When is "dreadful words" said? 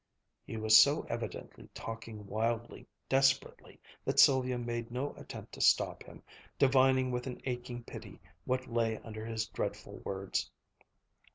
9.49-10.49